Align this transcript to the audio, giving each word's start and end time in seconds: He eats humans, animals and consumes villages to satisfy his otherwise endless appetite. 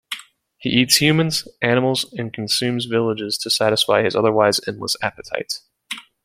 He 0.57 0.71
eats 0.71 0.95
humans, 0.97 1.47
animals 1.61 2.11
and 2.13 2.33
consumes 2.33 2.85
villages 2.85 3.37
to 3.37 3.51
satisfy 3.51 4.01
his 4.01 4.15
otherwise 4.15 4.59
endless 4.67 4.95
appetite. 4.99 5.59